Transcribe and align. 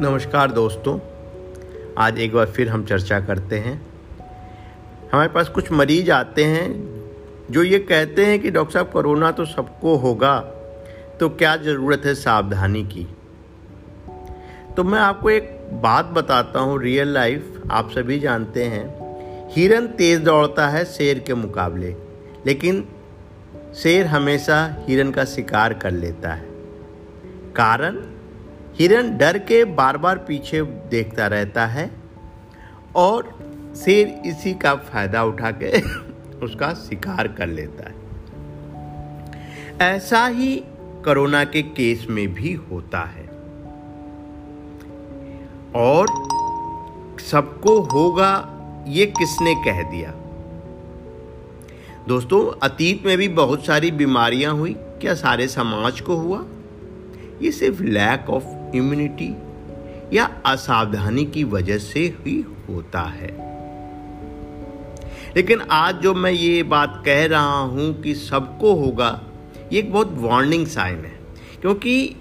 नमस्कार 0.00 0.50
दोस्तों। 0.50 0.98
आज 1.98 2.18
एक 2.18 2.32
बार 2.32 2.46
फिर 2.46 2.68
हम 2.68 2.84
चर्चा 2.84 3.20
करते 3.20 3.58
हैं। 3.58 3.86
हमारे 5.12 5.28
पास 5.28 5.48
कुछ 5.48 5.72
मरीज़ 5.72 6.10
आते 6.10 6.44
हैं 6.44 6.68
जो 7.50 7.62
ये 7.62 7.78
कहते 7.78 8.26
हैं 8.26 8.38
कि, 8.40 8.50
डॉक्टर 8.50 8.72
साहब, 8.72 8.90
कोरोना 8.90 9.30
तो 9.30 9.44
सबको 9.44 9.96
होगा 9.96 10.38
तो 11.20 11.28
क्या 11.28 11.56
ज़रूरत 11.56 12.02
है 12.04 12.14
सावधानी 12.14 12.84
की? 12.84 13.06
तो 14.76 14.84
मैं 14.84 14.98
आपको 14.98 15.30
एक 15.30 15.58
बात 15.72 16.04
बताता 16.04 16.60
हूँ, 16.60 16.80
रियल 16.82 17.08
लाइफ 17.08 17.62
आप 17.70 17.90
सभी 17.90 18.20
जानते 18.20 18.64
हैं। 18.64 18.86
हिरन 19.50 19.86
तेज़ 19.86 20.20
दौड़ता 20.20 20.68
है 20.68 20.84
शेर 20.84 21.18
के 21.18 21.34
मुकाबले, 21.34 21.96
लेकिन 22.46 22.88
शेर 23.74 24.06
हमेशा 24.06 24.76
हिरन 24.88 25.10
का 25.10 25.24
शिकार 25.24 25.74
कर 25.74 25.90
लेता 25.90 26.34
है। 26.34 26.46
कारण? 27.56 28.17
हिरन 28.78 29.16
डर 29.16 29.38
के 29.38 29.64
बार 29.64 29.96
बार 29.96 30.18
पीछे 30.18 30.62
देखता 30.62 31.26
रहता 31.26 31.66
है 31.66 31.90
और 32.96 33.38
शेर 33.76 34.08
इसी 34.26 34.54
का 34.54 34.74
फ़ायदा 34.74 35.24
उठा 35.24 35.50
के 35.50 35.80
उसका 36.44 36.74
शिकार 36.74 37.28
कर 37.28 37.46
लेता 37.46 37.88
है। 37.88 37.98
ऐसा 39.80 40.26
ही 40.26 40.64
कोरोना 41.04 41.44
के 41.44 41.62
केस 41.62 42.06
में 42.10 42.34
भी 42.34 42.52
होता 42.52 43.00
है। 43.00 43.28
और 45.74 46.06
सबको 47.20 47.80
होगा 47.80 48.54
ये 48.88 49.06
किसने 49.06 49.54
कह 49.54 49.82
दिया? 49.82 50.14
दोस्तों, 52.08 52.58
अतीत 52.62 53.06
में 53.06 53.18
भी 53.18 53.28
बहुत 53.28 53.66
सारी 53.66 53.90
बीमारियाँ 53.90 54.54
हुई। 54.54 54.72
क्या 54.72 55.14
सारे 55.14 55.48
समाज 55.48 56.00
को 56.00 56.16
हुआ? 56.16 56.44
ये 57.42 57.52
सिर्फ़ 57.52 57.82
लैक 57.82 58.30
ऑफ़ 58.30 58.57
इम्यूनिटी 58.74 59.36
या 60.16 60.30
असावधानी 60.46 61.24
की 61.24 61.44
वजह 61.44 61.78
से 61.78 62.00
ही 62.00 62.44
होता 62.68 63.00
है। 63.00 63.30
लेकिन 65.36 65.60
आज 65.60 65.94
जो 65.94 66.14
मैं 66.14 66.30
ये 66.30 66.62
बात 66.62 67.02
कह 67.06 67.26
रहा 67.26 67.58
हूँ 67.58 68.02
कि 68.02 68.14
सबको 68.14 68.74
होगा, 68.74 69.20
ये 69.72 69.78
एक 69.78 69.92
बहुत 69.92 70.14
वार्निंग 70.18 70.66
साइन 70.66 70.96
है, 70.96 71.18
क्योंकि 71.60 72.16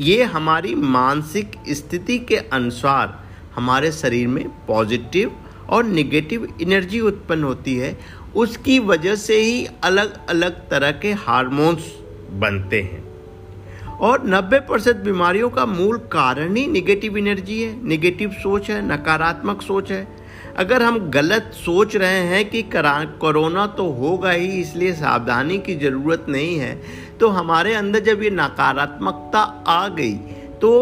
ये 0.00 0.22
हमारी 0.22 0.74
मानसिक 0.74 1.52
स्थिति 1.68 2.18
के 2.18 2.36
अनुसार 2.36 3.20
हमारे 3.54 3.92
शरीर 3.92 4.28
में 4.28 4.48
पॉजिटिव 4.66 5.36
और 5.70 5.84
निगेटिव 5.84 6.48
एनर्जी 6.62 7.00
उत्पन्न 7.00 7.44
होती 7.44 7.76
है। 7.76 7.98
उसकी 8.36 8.78
वजह 8.78 9.14
से 9.14 9.40
ही 9.42 9.66
अलग 9.84 10.26
अलग 10.26 10.68
तरह 10.70 10.90
के 10.92 11.12
हार्मोन्स 11.12 11.92
बनते 12.32 12.82
हैं। 12.82 13.11
और 14.02 14.22
90 14.24 14.58
परसेंट 14.68 14.96
बीमारियों 14.96 15.48
का 15.50 15.64
मूल 15.66 15.98
कारण 16.12 16.56
ही 16.56 16.66
निगेटिव 16.68 17.18
एनर्जी 17.18 17.62
है 17.62 17.74
निगेटिव 17.88 18.30
सोच 18.42 18.70
है, 18.70 18.80
नकारात्मक 18.86 19.62
सोच 19.62 19.90
है। 19.92 20.06
अगर 20.58 20.82
हम 20.82 20.98
गलत 21.10 21.50
सोच 21.54 21.94
रहे 21.96 22.20
हैं 22.26 22.48
कि 22.50 22.62
कोरोना 22.72 23.66
तो 23.68 23.86
होगा 23.92 24.30
ही, 24.30 24.48
इसलिए 24.60 24.92
सावधानी 24.94 25.58
की 25.58 25.74
ज़रूरत 25.76 26.26
नहीं 26.28 26.56
है 26.58 26.74
तो 27.20 27.28
हमारे 27.30 27.74
अंदर 27.74 28.00
जब 28.00 28.22
ये 28.22 28.30
नकारात्मकता 28.32 29.40
आ 29.68 29.86
गई 29.90 30.14
तो 30.60 30.72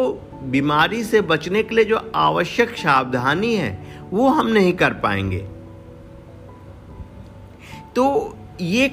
बीमारी 0.44 1.02
से 1.04 1.20
बचने 1.22 1.62
के 1.62 1.74
लिए 1.74 1.84
जो 1.84 2.00
आवश्यक 2.16 2.76
सावधानी 2.76 3.54
है, 3.54 3.70
वो 4.10 4.28
हम 4.28 4.46
नहीं 4.48 4.72
कर 4.72 4.92
पाएँगे। 4.96 5.38
तो 7.96 8.36
ये 8.60 8.88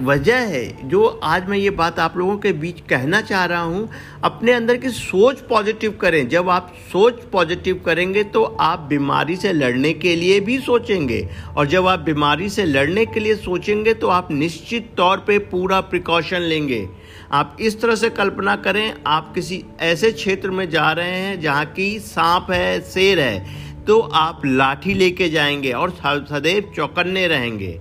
वजह 0.00 0.38
है, 0.38 0.88
जो 0.88 1.06
आज 1.24 1.48
मैं 1.48 1.58
ये 1.58 1.70
बात 1.70 1.98
आप 1.98 2.16
लोगों 2.16 2.36
के 2.38 2.52
बीच 2.52 2.80
कहना 2.88 3.20
चाह 3.20 3.44
रहा 3.44 3.60
हूँ, 3.60 3.88
अपने 4.24 4.52
अंदर 4.52 4.76
की 4.76 4.88
सोच 4.88 5.40
पॉजिटिव 5.40 5.96
करें। 6.00 6.28
जब 6.28 6.48
आप 6.50 6.74
सोच 6.92 7.22
पॉजिटिव 7.32 7.80
करेंगे 7.86 8.24
तो 8.24 8.42
आप 8.42 8.78
बीमारी 8.80 9.36
से 9.36 9.52
लड़ने 9.52 9.92
के 9.94 10.14
लिए 10.16 10.40
भी 10.40 10.58
सोचेंगे। 10.58 11.28
और 11.56 11.66
जब 11.66 11.86
आप 11.86 12.00
बीमारी 12.00 12.48
से 12.48 12.64
लड़ने 12.64 13.06
के 13.06 13.20
लिए 13.20 13.34
सोचेंगे 13.36 13.94
तो 13.94 14.08
आप 14.08 14.30
निश्चित 14.32 14.92
तौर 14.96 15.24
पे 15.26 15.38
पूरा 15.38 15.80
प्रिकॉशन 15.80 16.40
लेंगे। 16.42 16.86
आप 17.32 17.56
इस 17.60 17.80
तरह 17.80 17.94
से 17.94 18.10
कल्पना 18.10 18.56
करें, 18.58 18.94
आप 19.06 19.32
किसी 19.34 19.62
ऐसे 19.80 20.12
क्षेत्र 20.12 20.50
में 20.50 20.68
जा 20.70 20.92
रहे 20.92 21.10
हैं, 21.10 21.40
जहाँ 21.40 21.64
की 21.66 21.98
सांप 22.00 22.50
है, 22.50 22.80
शेर 22.82 23.20
है 23.20 23.84
तो 23.84 23.98
आप 23.98 24.42
लाठी 24.46 24.94
लेके 24.94 25.28
जाएँगे 25.28 25.72
और 25.72 25.90
सदैव 26.02 26.72
चौकन्ने 26.76 27.26
रहेंगे। 27.28 27.78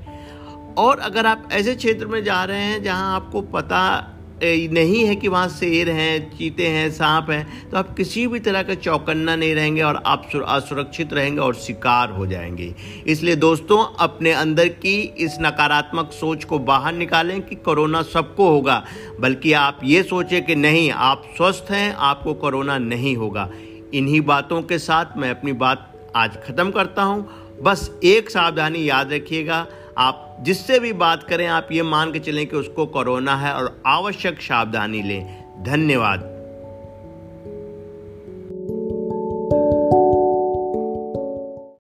और 0.78 1.00
अगर 1.00 1.26
आप 1.26 1.50
ऐसे 1.52 1.76
क्षेत्र 1.76 2.08
में 2.08 2.24
जा 2.24 2.44
रहे 2.44 2.62
हैं 2.62 2.84
जहाँ 2.84 3.16
आपको 3.16 3.42
पता 3.42 4.12
नहीं 4.44 5.04
है 5.06 5.16
कि 5.16 5.28
वहाँ 5.28 5.48
शेर 5.50 5.90
हैं, 5.90 6.38
चीते 6.38 6.68
हैं, 6.68 6.90
सांप 6.92 7.30
हैं 7.30 7.70
तो 7.70 7.78
आप 7.78 7.94
किसी 7.96 8.26
भी 8.28 8.40
तरह 8.40 8.64
का 8.64 8.74
चौकन्ना 8.76 9.36
नहीं 9.36 9.54
रहेंगे 9.56 9.82
और 9.82 10.02
आप 10.06 10.30
असुरक्षित 10.36 11.14
रहेंगे 11.14 11.42
और 11.42 11.56
शिकार 11.56 12.10
हो 12.10 12.26
जाएँगे। 12.28 12.74
इसलिए 13.08 13.36
दोस्तों, 13.36 13.78
अपने 14.00 14.32
अंदर 14.32 14.68
की 14.68 14.96
इस 15.18 15.38
नकारात्मक 15.42 16.12
सोच 16.12 16.44
को 16.44 16.60
बाहर 16.60 16.94
निकालें 16.94 17.42
कि 17.42 17.56
कोरोना 17.56 18.02
सबको 18.04 18.50
होगा, 18.50 18.84
बल्कि 19.20 19.54
आप 19.54 19.80
ये 19.84 20.04
सोचें 20.04 20.46
कि 20.46 20.56
नहीं, 20.56 20.92
आप 20.92 21.24
स्वस्थ 21.38 21.72
हैं, 21.72 21.94
आपको 21.94 22.34
कोरोना 22.34 22.78
नहीं 22.78 23.16
होगा। 23.16 23.50
इन्हीं 23.94 24.22
बातों 24.22 24.62
के 24.62 24.80
साथ 24.80 25.18
मैं 25.18 25.30
अपनी 25.30 25.54
बात 25.54 25.92
आज 26.16 26.38
ख़त्म 26.48 26.72
करता 26.72 27.04
हूँ। 27.04 27.28
बस 27.64 27.90
एक 28.04 28.30
सावधानी 28.30 28.90
याद 28.90 29.14
रखिएगा, 29.14 29.66
आप 29.98 30.25
जिससे 30.40 30.80
भी 30.80 30.94
बात 30.94 31.24
करें, 31.24 31.48
आप 31.48 31.68
ये 31.72 31.84
मान 31.84 32.12
के 32.12 32.20
चलें 32.20 32.48
कि 32.48 32.56
उसको 32.56 32.86
कोरोना 32.86 33.36
है 33.36 33.54
और 33.54 33.84
आवश्यक 33.88 34.42
सावधानी 34.42 35.02
लें। 35.02 35.44
धन्यवाद। 35.64 36.35